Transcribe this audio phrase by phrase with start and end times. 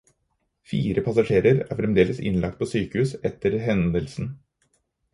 [0.71, 4.37] Fire passasjerer er fremdeles innlagt på sykehus etter hendelsen.